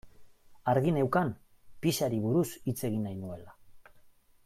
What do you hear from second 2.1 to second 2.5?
buruz